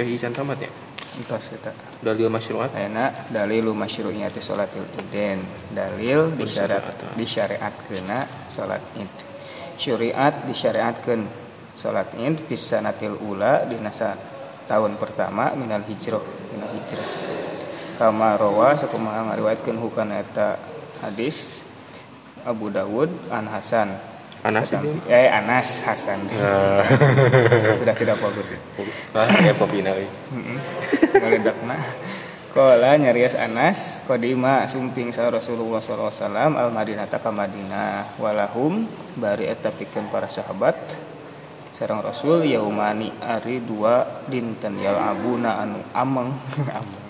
[0.00, 0.70] Eh, isan tamat ya.
[1.14, 1.70] Entos eta.
[2.02, 2.74] Dalil masyru'at.
[2.74, 5.38] Ayeuna dalilu masyru'iyati sholatil idain.
[5.70, 7.14] Dalil disyarat Bersyariat.
[7.14, 8.18] disyariatkeuna
[8.50, 9.14] salat id.
[9.78, 11.20] Syariat disyariatkeun
[11.78, 14.16] salat id fi sanatil ula di nasa
[14.66, 17.33] tahun pertama minal hijrah minal hijrah.
[17.94, 20.58] Kama rawa sakumaha ngariwayatkeun hukana eta
[21.02, 21.62] hadis
[22.42, 23.94] Abu Dawud an Hasan.
[24.44, 24.90] Anas itu.
[25.08, 26.28] Eh Anas Hasan.
[27.80, 28.60] Sudah tidak bagus ya.
[29.40, 30.08] ya popina euy.
[31.14, 31.76] Ngaledakna.
[32.54, 38.86] Kala nyarias Anas kodima sumping sa Rasulullah wasallam al Madinata ka Madinah walahum
[39.18, 40.78] bari eta pikeun para sahabat
[41.74, 46.30] sareng Rasul yaumani ari dua dinten yal abuna anu ameng
[46.78, 47.03] ameng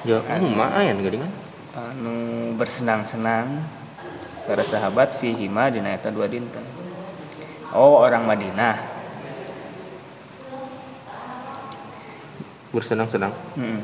[0.00, 1.28] Ya, hmm, maayan geuningan.
[1.76, 3.62] anu bersenang-senang
[4.48, 6.64] para sahabat fihima dina eta dua dinten
[7.76, 8.98] oh orang Madinah
[12.70, 13.34] Bersenang-senang.
[13.58, 13.82] Hmm.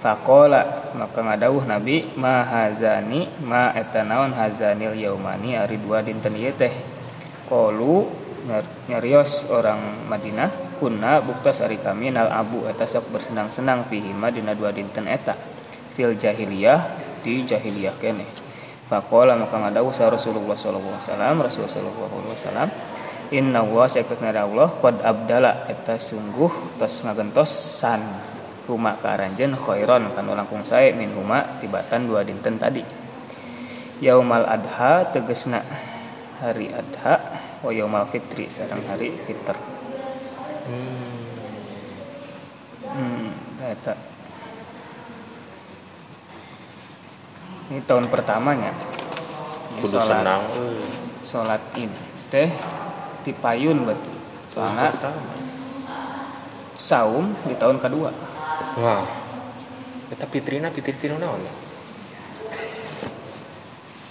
[0.00, 6.48] Fakola maka ngadawuh Nabi ma hazani ma eta naon hazanil yaumani ari dua dinten ieu
[6.56, 6.72] teh.
[8.44, 10.48] Nyar- nyarios orang Madinah
[10.84, 15.32] kunna buktas ari kami nal abu eta sok bersenang-senang fihi ma dina dua dinten eta.
[15.96, 16.80] Fil jahiliyah
[17.24, 18.28] di jahiliyah kene.
[18.84, 22.68] Fakola maka ngadawuh sa Rasulullah sallallahu alaihi wasallam Rasulullah sallallahu alaihi wasallam
[23.32, 28.04] Inna wa sayakusna Allah qad abdala eta sungguh tos ngagentosan
[28.68, 32.84] huma ka aranjeun khairon kanu langkung sae min huma tibatan dua dinten tadi.
[34.04, 35.64] Yaumal adha tegesna
[36.44, 37.16] hari adha
[37.64, 39.56] wa yaumal fitri sareng hari fitr.
[40.64, 41.24] Hmm.
[42.84, 43.28] Hmm,
[43.60, 43.94] eta.
[47.72, 48.72] Ini tahun pertamanya.
[49.80, 50.42] Kudu sholat- senang.
[51.24, 51.92] Sholat id
[52.28, 52.48] teh
[53.24, 54.12] dipayun berarti.
[54.52, 54.92] Soalnya
[56.78, 58.10] saum di tahun kedua.
[58.78, 59.04] Wah.
[60.12, 61.40] Eta fitrina fitri tinu naon?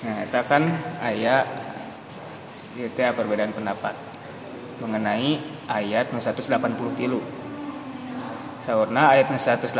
[0.03, 0.63] Nah, itu kan
[0.99, 1.47] ayat
[2.75, 3.95] itu ya perbedaan pendapat
[4.83, 5.39] mengenai
[5.69, 7.19] ayat 180 tilu.
[8.63, 9.71] Saurna ayat 180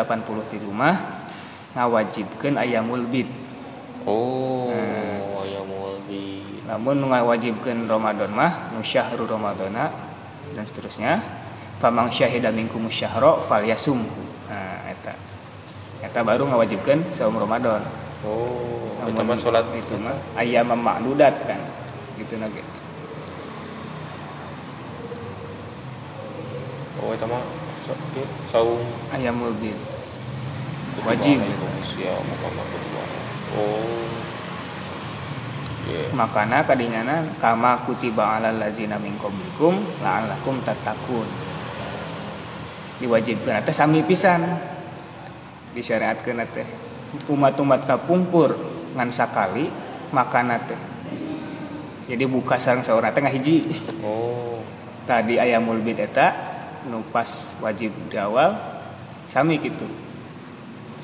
[0.51, 1.27] tilu mah
[1.73, 3.27] ngawajibkeun ayamul bid.
[4.03, 5.43] Oh, Hmm.
[5.47, 6.67] ayamul bid.
[6.67, 9.91] Namun ngawajibkeun Ramadan mah nu syahrul Ramadana
[10.53, 11.23] dan seterusnya
[11.81, 14.05] famang syahida minkum syahra falyasum
[14.47, 15.13] nah eta
[15.99, 17.83] eta baru ngawajibkan saum Ramadan
[18.23, 21.59] oh itu Namun mah sholat itu mah ayam makdudat kan
[22.15, 22.63] gitu nage
[27.03, 27.43] oh itu mah
[27.83, 28.79] sa- ieu, saum
[29.11, 29.75] ayam mulbid
[31.03, 31.41] Wajib.
[31.99, 32.15] ya
[33.59, 34.07] oh.
[35.83, 36.15] Iya.
[36.15, 41.27] makana kadinyanan kama kutiba alal lazina min qablikum la'allakum tattaqun.
[43.03, 44.47] Diwajibkan teh sami pisan.
[45.75, 46.63] Disyariatkeun teh
[47.27, 48.55] umat-umat kapungkur.
[48.95, 49.67] Ngan sakali
[50.15, 50.79] makana teh
[52.07, 53.67] jadi buka sareng saurna teh ngahiji
[54.03, 54.63] oh.
[55.03, 56.52] Tadi ayamul bid eta
[56.85, 57.27] nu pas
[57.59, 58.55] wajib di awal
[59.27, 59.85] sami gitu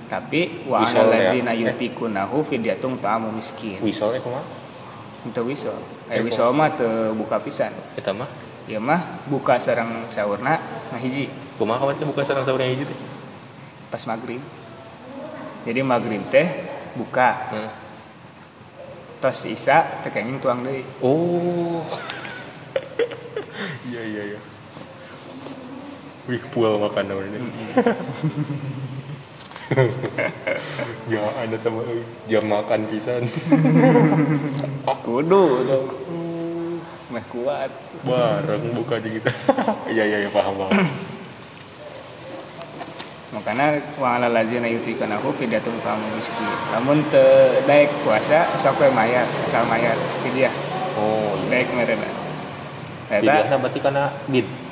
[0.10, 1.20] tapi wa Wisol alal ya?
[1.32, 1.62] ladzina Eh.
[1.64, 4.44] yutikunahu fidyatun ta'amu miskin wisolnya kumaha
[5.20, 5.76] Itu wisol.
[6.08, 7.76] Eh, Eh wisol mah teu buka pisan.
[7.94, 8.26] eta mah
[8.66, 10.56] Ieu mah buka sareng saurna
[10.90, 13.00] ngahiji kumaha kawan buka sareng saurnya hiji teh
[13.90, 14.40] pas maghrib.
[15.66, 16.48] Jadi maghrib teh
[16.96, 17.72] buka, Heeh.
[19.20, 20.88] tos isa teh kenging tuang deui.
[21.04, 21.84] Oh.
[23.90, 24.40] Iya iya iya.
[26.30, 27.42] Wih, pual makan ini.
[31.10, 33.26] ya, ada teman euy, jam makan pisan.
[35.10, 35.90] Kudu dong.
[37.10, 37.74] Meh kuat.
[38.06, 39.26] Bareng buka aja gitu.
[39.94, 40.78] Iya iya iya paham paham.
[43.34, 46.46] Makanya wa alal ladzina yutikanahu fidyatun ta'amu miskin.
[46.78, 50.54] Lamun teu daek puasa sok mayat, asal mayat fidyah.
[50.94, 51.66] Oh, iya.
[51.66, 52.10] Daek merena.
[53.10, 54.69] Eta Tidak berarti karena bid.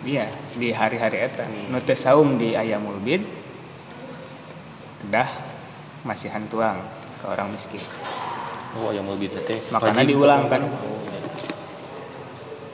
[0.00, 1.44] Iya, di hari-hari eta.
[1.68, 3.20] Nu teu saum di ayamul bid
[5.04, 5.28] kedah
[6.08, 6.80] masihan tuang
[7.20, 7.84] ke orang miskin.
[8.80, 9.60] Oh, mau bid teh.
[9.68, 10.62] Makanya diulang kan.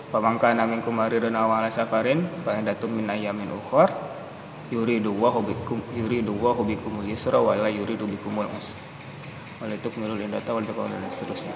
[0.07, 3.91] Pamangka namin kumaridun awala safarin Fa'indatum min ayamin ukhor
[4.71, 8.79] Yuridu wa hubikum Yuridu wa hubikumul yusra Wala yuridu bikumul us
[9.59, 11.53] Walituk milul indata wal takawal dan seterusnya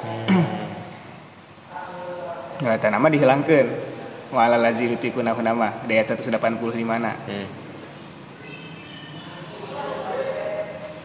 [2.61, 3.90] Nah, eta nama dihilangkan
[4.31, 6.39] Wala lazi yutiku nahu nama Di ayat 180
[6.75, 7.11] di mana?
[7.27, 7.49] Hmm.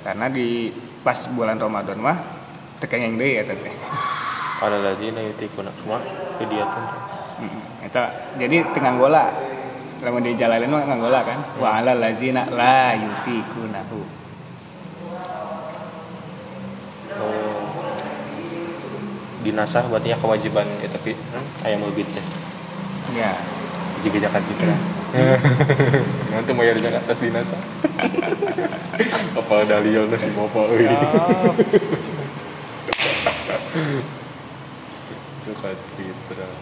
[0.05, 0.69] Karena di
[1.01, 2.17] pas bulan Ramadan mah
[2.77, 3.73] Tekeng deui eta teh
[4.55, 5.99] Ada lagi na yutikuna cuma
[6.39, 6.83] fidyatun.
[7.43, 7.61] Mm,
[7.91, 8.03] Eta
[8.39, 9.27] jadi tengah gola.
[9.99, 11.39] Lamun di jalalin mah nganggola kan?
[11.59, 14.23] Wa ala lazina la yutikunahu
[17.15, 17.63] Oh.
[19.39, 22.25] Dinasah berarti ya kewajiban ya tapi hmm, ayam lebih teh.
[23.13, 23.37] Ya
[24.01, 24.79] Jika jakat gitu lah.
[26.33, 27.61] Nanti mau bayar jakat atas dinasah.
[29.39, 30.87] Apa dalil nasi mau apa euy.
[35.43, 36.53] Jakat fitrah.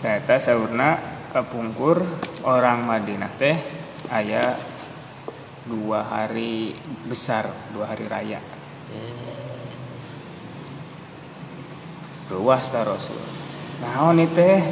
[0.00, 0.96] Nah, eta saurna
[1.28, 2.00] kapungkur
[2.48, 3.52] orang Madinah teh
[4.08, 4.56] aya
[5.68, 6.72] dua hari
[7.04, 8.40] besar, dua hari raya.
[12.30, 13.18] Ruas ta Rasul.
[13.82, 14.62] Naon ieu teh?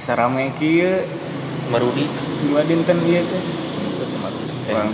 [0.00, 1.04] Asa rame kieu
[1.68, 2.08] Marudi.
[2.48, 3.42] dua dinten ieu teh.
[3.44, 4.52] Itu teh marudi.
[4.72, 4.88] Orang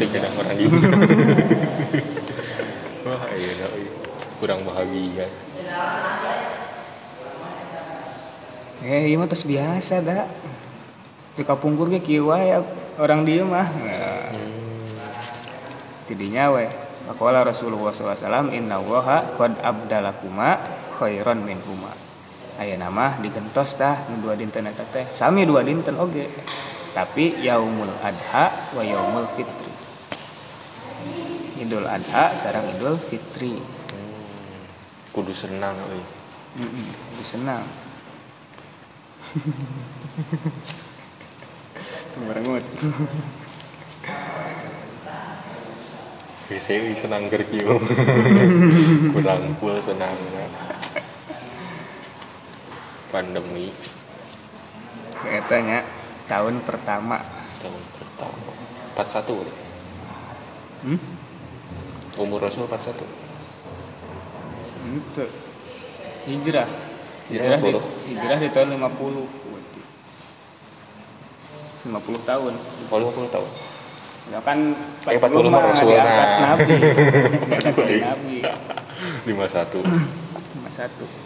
[0.58, 0.76] gitu.
[3.06, 3.86] Wah, iya euy.
[4.42, 5.30] kurang bahagia.
[8.82, 10.26] Eh, iya mah tos biasa dah.
[11.38, 12.50] Di kapungkur ge kieu wae
[12.98, 13.68] orang dia mah.
[13.70, 14.34] Nah,
[16.10, 16.66] tidinya we.
[17.06, 20.58] Faqala Rasulullah SAW Inna waha qad abdalakuma
[20.96, 21.92] khairan min huma
[22.56, 25.04] Aya nama digentos tah nu dua dinten eta teh.
[25.12, 26.24] Sami dua dinten oge.
[26.96, 29.68] Tapi yaumul adha wa yaumul fitri.
[31.61, 33.61] Idul adha sarang idul fitri.
[35.12, 36.00] Kudu senang euy.
[36.64, 37.61] Mm senang.
[42.16, 42.64] Merengut
[46.48, 47.76] Biasanya senang kerkiu.
[49.12, 50.16] Kurang full senang
[53.16, 53.72] Pandemi.
[55.24, 55.81] Ketanya
[56.29, 57.16] tahun pertama.
[57.64, 58.52] Tahun pertama.
[58.92, 59.57] 41 udah.
[60.85, 61.00] hmm?
[62.20, 62.92] Umur Rasul 41
[65.00, 65.24] Itu.
[66.29, 66.68] Hijrah.
[67.33, 68.12] Hijrah di, 50.
[68.12, 68.85] hijrah di tahun 50
[69.48, 69.81] berarti.
[71.88, 72.52] 50 tahun.
[72.92, 73.50] Oh 50 tahun.
[74.29, 74.59] Ya kan
[75.09, 76.52] Eh, 40 mah Rasul, diangkat nah.
[76.52, 76.76] Nabi.
[77.48, 78.44] Diangkat Nabi.
[79.24, 79.88] 51
[80.68, 81.25] 51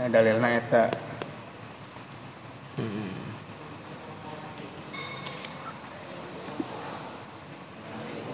[0.00, 0.88] Nah dalilna eta.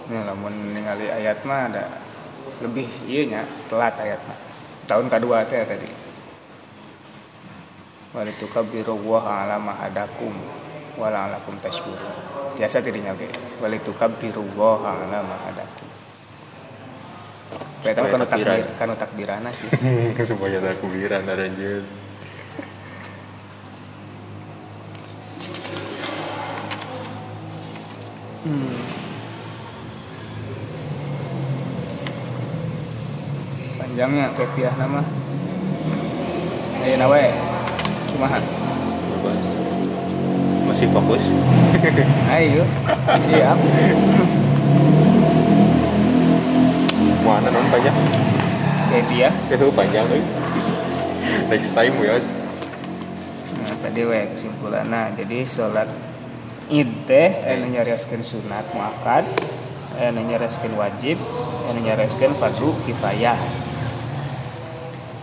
[0.07, 1.91] Ini lamun ningali ayat mah ada
[2.63, 4.39] lebih iya nya telat ayatnya
[4.87, 5.91] tahun kedua teh tadi.
[8.15, 10.31] Walitukabbirullaha ala ma hadakum
[10.95, 11.11] wa
[11.59, 12.15] tashkurun.
[12.55, 13.27] Biasa tidinya ge
[13.59, 16.06] walitukabbirullaha ala ma hadakum
[17.83, 19.69] Kita Supaya kan takbir kan takbirana sih.
[20.29, 21.85] Supaya takbiran aranjeun
[33.97, 35.01] panjangnya kepiah nama.
[36.85, 37.23] Ayo nawe.
[38.13, 38.39] Kumaha?
[40.69, 41.23] Masih fokus.
[42.37, 42.61] Ayo.
[43.25, 43.57] Siap
[47.27, 47.91] mana non banyak
[48.87, 50.23] kepiah itu panjang euy
[51.51, 52.15] next time ya
[53.57, 55.91] Nah, tadi we kesimpulannya jadi sholat
[56.71, 59.27] id teh anu nyarioskeun sunat muakkad
[59.99, 61.19] anu nyarioskeun wajib
[61.67, 63.35] anu nyarioskeun fardu kifayah.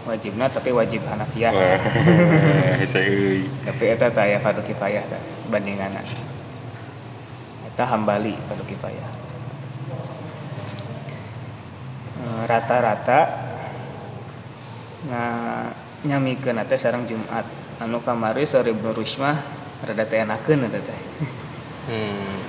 [0.04, 1.56] Wajibna tapi wajib Hanafiyah
[3.00, 3.48] euy.
[3.64, 6.04] tapi eta teh aya fardu kifayah tah bandinganna.
[7.72, 9.24] Eta hambali fardu kifayah
[12.24, 13.20] Eh, rata-rata
[15.04, 15.68] nah
[16.04, 17.44] nyamikeun teh sareng Jumat.
[17.82, 19.36] Anu kamari sore Ibnu Rusmah
[19.82, 21.00] rada teh enakeun eta teh.
[21.84, 22.40] Hmm.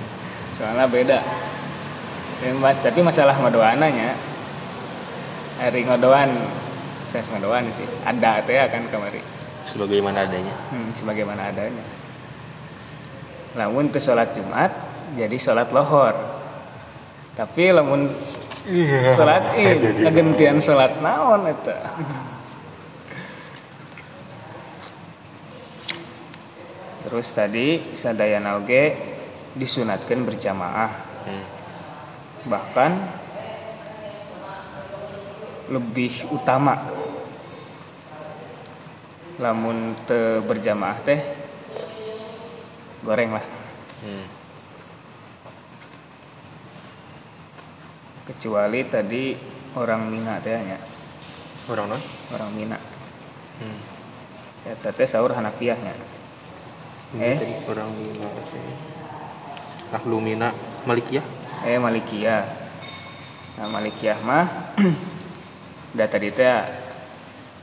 [0.56, 1.20] soalnya beda.
[2.40, 4.16] Ya, mas tapi masalah ngodoana nya
[5.60, 6.32] hari ngodoan
[7.12, 7.88] saya ngodoan sih.
[8.04, 9.20] Ada teh kan kamari?
[9.66, 10.54] Sebagaimana adanya.
[10.72, 11.84] hmm, sebagaimana adanya.
[13.56, 14.70] Lamun ke sholat Jumat
[15.16, 16.14] jadi sholat lohor.
[17.36, 18.08] Tapi lamun
[19.14, 19.78] sholat id.
[19.78, 20.02] Jadi.
[20.02, 21.78] Ngegentian sholat naon eta?
[27.06, 28.94] Terus tadi sadayana oge
[29.54, 30.92] disunatkan berjamaah.
[31.26, 31.46] Hmm.
[32.46, 32.94] bahkan
[35.66, 36.78] lebih utama.
[39.42, 41.18] Lamun te berjamaah teh
[43.02, 43.46] goreng lah.
[44.06, 44.45] Hmm.
[48.26, 49.38] Kecuali tadi
[49.78, 50.78] orang Mina teh nya
[51.66, 52.02] Orang non?
[52.30, 52.78] orang Mina
[53.56, 53.80] Hmm.
[54.68, 55.94] ya teh sahur Hanafiyahnya
[57.16, 57.22] Eh?
[57.22, 57.36] Eh?
[57.40, 58.60] Tadi orang Mina sih.
[59.94, 60.50] Ahlu Mina
[60.84, 61.24] Malikiyah.
[61.64, 62.44] eh Malikiyah
[63.56, 64.44] nah Malikiyah mah
[65.96, 66.60] udah tadi teh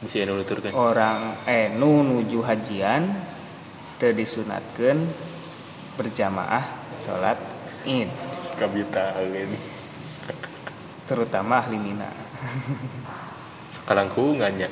[0.02, 0.74] Bisa nuturkan.
[0.74, 3.14] orang eh nu nuju hajian
[4.02, 5.00] teu disunatkeun
[5.96, 6.66] berjamaah
[7.06, 7.38] sholat
[7.86, 8.10] id
[8.58, 9.14] Kabita.
[11.14, 12.10] Terutama ahli Mina.
[13.78, 14.66] Sekarang kungannya.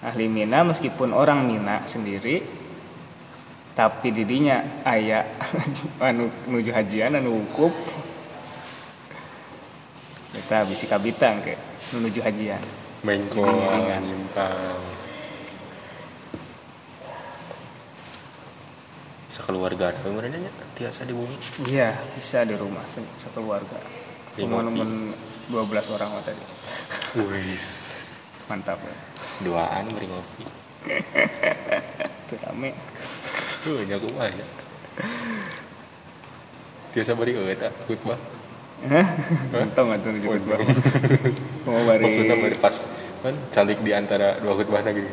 [0.00, 2.40] ahli Mina meskipun orang Mina sendiri
[3.76, 5.22] tapi didinya aya
[6.08, 7.76] anu nuju hajian anu wukuf.
[10.32, 11.54] Kita bisi kabitang ke.
[11.92, 12.62] Nu nuju hajian.
[13.04, 14.80] Mengko nyimpang.
[19.28, 21.36] Sekeluarga ada kemudiannya tiasa di bumi.
[21.70, 23.78] iya bisa di rumah se- sekeluarga
[24.36, 24.90] Lima teman
[25.48, 26.44] 12 orang mah tadi
[27.16, 27.96] Wis.
[28.48, 28.94] mantap ya
[29.38, 30.44] Duaan beri ngopi.
[32.28, 32.70] Teu rame
[33.62, 34.46] Tuh kumaha ya.
[36.94, 38.18] Tiasa beri eueuh eta khutbah.
[39.54, 40.58] Untung atuh nuju khutbah
[41.66, 42.74] mau bari Maksudnya beri pas
[43.18, 45.10] kan calik di antara dua khutbah gitu.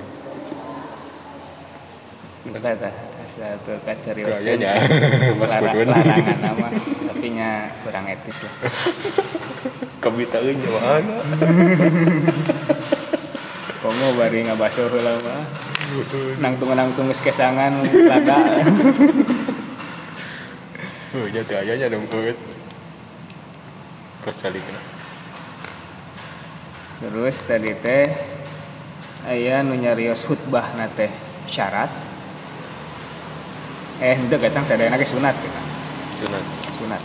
[2.50, 2.94] Eta tah
[3.26, 4.74] asa teu kacarios Kayaknya
[5.42, 5.88] Mas Kudun.
[5.90, 6.68] larangan nama
[7.16, 8.54] tapi nya kurang etis lah
[10.04, 11.16] Kabita euy mana?
[13.80, 15.48] komo bari ngabasur heula mah
[16.44, 18.60] nangtung nangtung kesangan lada
[21.16, 22.36] nya teu aya nya dong keut.
[24.28, 24.82] Pas calikna.
[27.00, 28.12] terus tadi teh
[29.24, 31.14] aya nu nyarios khutbah na teh
[31.48, 31.88] syarat
[34.04, 35.62] eh henteu ketang sadayana ge sunat kita
[36.16, 36.65] Sunat.
[36.76, 37.02] Sunat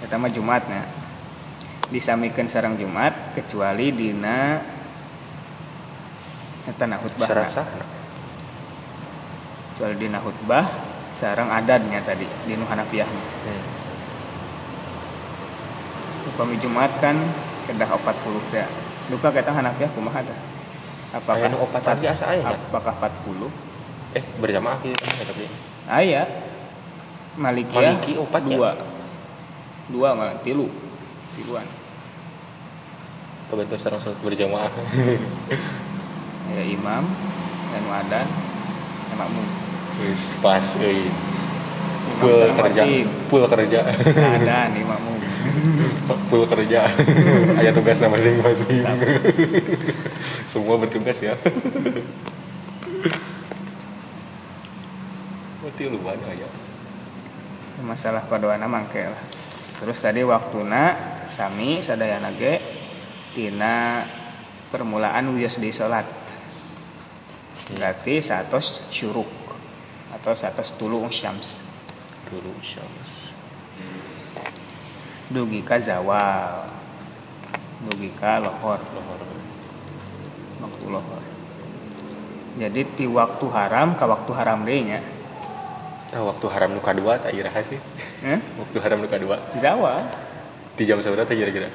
[0.00, 0.82] eta mah Jumatna
[1.90, 4.56] disamikeun sareng Jumat kecuali dina
[6.64, 7.28] eta na khutbah.
[7.44, 7.66] Sah.
[9.74, 10.64] kecuali dina khutbah
[11.12, 13.64] sareng adadnya tadi di nu Hanafiyahna Hmm.
[16.24, 17.14] upami Jumat kan
[17.68, 18.64] kedah 40 teh.
[19.12, 20.38] Duka kita Hanafiyah kumaha teh?
[21.12, 23.52] Apakah Aya nu opat lagi asa aya apakah 40
[24.16, 25.44] Eh berjamaah gitu ya tapi.
[25.86, 26.22] aya
[27.34, 28.54] Malikiyah Maliki opat ya?
[28.54, 28.70] dua.
[29.90, 30.70] Dua malah tilu.
[31.34, 31.66] Tiluan.
[33.50, 34.70] Kebetulan sareng salat berjamaah.
[36.54, 37.04] ya imam
[37.74, 38.26] dan wadan
[39.10, 39.46] dan makmum.
[40.06, 41.10] Wis pas euy.
[42.22, 42.82] Sareng kerja.
[43.28, 43.80] Full kerja.
[44.14, 45.18] adan imam makmum.
[46.30, 46.86] Full kerja.
[47.58, 48.84] Ada tugasnya masing-masing.
[50.46, 51.34] Semua bertugas ya.
[55.64, 56.63] Berarti lumayan ya
[57.82, 59.24] masalah paduana mangke lah.
[59.82, 60.94] Terus tadi waktuna
[61.34, 62.62] sami sadayana ge
[63.34, 64.06] tina
[64.70, 66.06] permulaan wios di salat
[67.74, 69.26] berarti satos syuruk
[70.14, 71.58] atau satos tulung syams.
[72.30, 73.34] Dulu syams.
[75.32, 76.70] Dugi ka zawal
[77.90, 78.78] dugi ka lohor.
[78.94, 79.20] Lohor
[80.62, 81.22] waktu lohor.
[82.54, 85.02] Jadi ti waktu haram ka waktu haram nya
[86.14, 87.78] ah waktu haram nu kadua tak iraha sih.
[88.22, 88.38] Eh?
[88.56, 90.06] waktu haram nu kadua zawal
[90.78, 91.66] di jam seberapa tak kira-kira.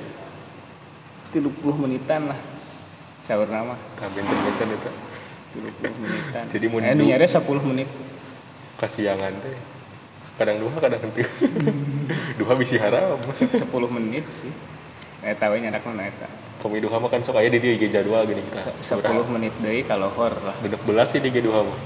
[1.36, 1.44] 30
[1.78, 2.40] menitan lah.
[3.22, 3.78] Sahur nama.
[4.00, 4.92] Kabin benten itu.
[5.78, 6.44] 30 menitan.
[6.50, 7.90] Jadi mun eh, du- nu nyari 10 menit.
[8.80, 9.56] Kasiangan teh.
[10.40, 11.28] Kadang dua kadang henteu
[12.40, 13.20] dua bisi haram.
[13.36, 13.60] 10
[13.92, 14.54] menit sih.
[15.20, 16.28] Eh tahu nyadak mana eta?
[16.60, 18.72] Pemi duha mah kan sok aya di dia jadwal gini kita.
[18.80, 19.04] 10
[19.36, 20.56] menit deui ka lohor lah.
[20.64, 21.80] Genep belas sih di duha mah.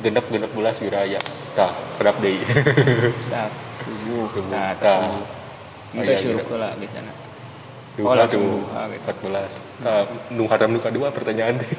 [0.00, 1.20] Genep genep belas wiraya
[1.58, 2.38] tah pedap deui
[3.26, 3.50] saat
[3.82, 4.46] subuh Subuh.
[4.46, 5.10] nah Tah.
[5.90, 6.54] Oh, itu iya, syuruk gitu.
[6.54, 7.10] lah biasanya
[7.98, 9.26] duha Oh, langsung tuh duha gitu.
[9.26, 9.98] 14 nah
[10.30, 11.70] nu haram nu kadua pertanyaan teh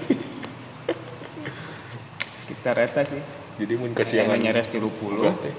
[2.52, 3.24] kita reta sih
[3.56, 5.56] jadi mun kasiangan nyares 30 Enggak, teh.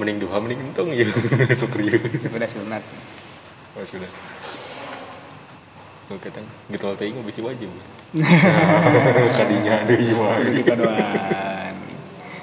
[0.00, 1.04] mending duha mending entong ya
[1.52, 2.00] syukur ya
[2.32, 2.80] udah sunat
[3.76, 4.08] oh, sudah
[6.12, 6.44] Oke, tang.
[6.68, 7.72] Gitu teh mah bisi wajib.
[9.32, 10.44] Kadinya deui mah.
[10.44, 11.61] Kudu di kadoan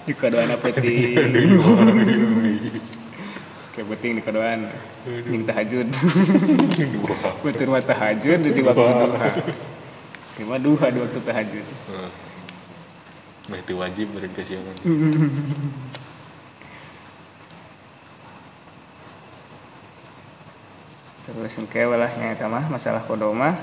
[0.06, 1.16] di kadoan apa ti?
[3.74, 4.60] Kayak penting di kadoan
[5.28, 5.88] ning tahajud.
[7.46, 9.30] Betul mah tahajud di waktu duha.
[10.40, 11.66] Lima duha di waktu tahajud.
[13.50, 14.76] Nah, itu wajib beren kasiangan.
[21.30, 23.54] terus engke lah nyata mah masalah kodoma.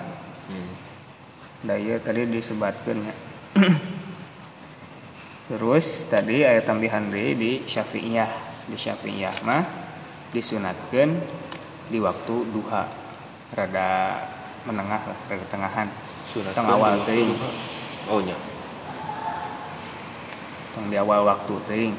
[0.46, 0.70] Hmm.
[1.66, 3.14] daya tadi disebatkan ya
[5.46, 8.30] terus tadi ayat tambahan deui di syafi'iyah.
[8.66, 9.62] Di syafi'iyah mah
[10.34, 11.14] disunatkan
[11.90, 12.84] di waktu duha.
[13.54, 14.20] Rada
[14.66, 15.88] menengah lah rada tengahan.
[16.34, 17.30] Sunat tong awal teuing.
[18.10, 18.34] Oh nya,
[20.74, 21.94] tong di awal waktu teuing.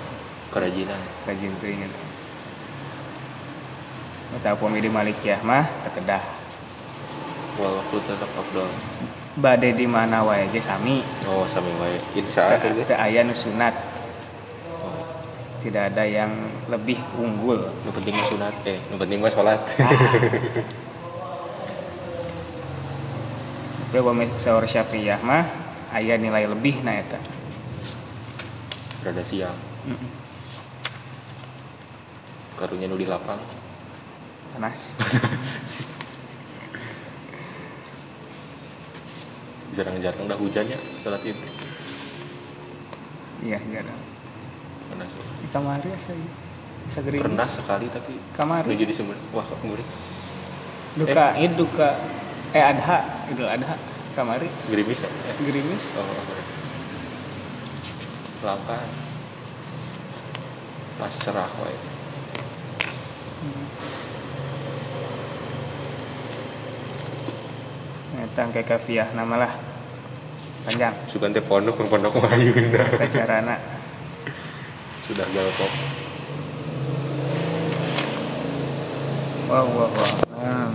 [0.52, 1.00] Kerajinan.
[1.28, 2.00] rajin teuing eta.
[4.40, 6.24] Eta pomi di Malikiyah mah tekedah.
[7.60, 8.68] Wal waktu tetap afdal.
[9.36, 11.96] Bade di mana wae ge sami Oh, sami wae.
[12.16, 12.84] Insya teu Allah.
[12.88, 13.74] teu aya nu sunat
[14.80, 15.04] Oh.
[15.60, 16.32] tidak ada yang
[16.72, 19.60] lebih unggul Nu penting mah sunat eh, nu penting mah salat.
[23.86, 25.46] Tapi wa sahur syafi'iyah mah
[25.94, 27.16] aya nilai lebih na eta.
[29.06, 29.56] Rada siang.
[32.60, 33.40] Karunya nu di lapang.
[34.52, 34.92] Panas.
[39.76, 41.44] Jarang-jarang dah hujannya salat itu.
[43.44, 43.98] Iya, dah.
[44.88, 45.10] Panas.
[45.12, 45.36] banget.
[45.44, 46.30] Di kamari asa ieu.
[46.88, 47.24] Asa gerimis.
[47.28, 48.72] Pernah sekali tapi Kamari.
[48.72, 49.18] jadi semen.
[49.36, 49.84] Wah, kok ngeri.
[50.96, 52.00] Duka id duka
[52.56, 53.76] eh adha, idul adha
[54.16, 55.10] kamari Gerimis ya?
[55.12, 55.84] Eh, gerimis.
[55.92, 56.08] Oh,
[58.40, 58.80] Langka.
[60.96, 61.76] Pas cerah wae.
[68.16, 69.65] Eta engke kafiah nama lah.
[70.66, 73.54] Panjang Sugan teh pondok yang pondok eta carana.
[75.06, 75.72] Sudah galpok.
[79.46, 80.12] Wah, wah, wah.
[80.42, 80.74] Nah,